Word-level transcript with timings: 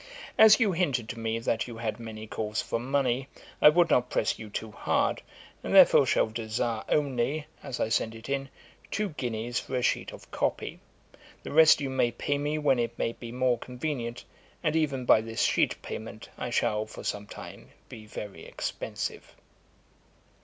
As 0.35 0.59
you 0.59 0.71
hinted 0.71 1.07
to 1.09 1.19
me 1.19 1.37
that 1.37 1.67
you 1.67 1.77
had 1.77 1.99
many 1.99 2.25
calls 2.25 2.59
for 2.59 2.79
money, 2.79 3.27
I 3.61 3.69
would 3.69 3.91
not 3.91 4.09
press 4.09 4.39
you 4.39 4.49
too 4.49 4.71
hard, 4.71 5.21
and 5.63 5.75
therefore 5.75 6.07
shall 6.07 6.25
desire 6.25 6.83
only, 6.89 7.45
as 7.61 7.79
I 7.79 7.89
send 7.89 8.15
it 8.15 8.27
in, 8.27 8.49
two 8.89 9.09
guineas 9.09 9.59
for 9.59 9.75
a 9.75 9.83
sheet 9.83 10.11
of 10.11 10.31
copy; 10.31 10.79
the 11.43 11.51
rest 11.53 11.81
you 11.81 11.91
may 11.91 12.09
pay 12.09 12.39
me 12.39 12.57
when 12.57 12.79
it 12.79 12.97
may 12.97 13.11
be 13.13 13.31
more 13.31 13.59
convenient; 13.59 14.25
and 14.63 14.75
even 14.75 15.05
by 15.05 15.21
this 15.21 15.43
sheet 15.43 15.79
payment 15.83 16.29
I 16.35 16.49
shall, 16.49 16.87
for 16.87 17.03
some 17.03 17.27
time, 17.27 17.69
be 17.87 18.07
very 18.07 18.43
expensive. 18.43 19.35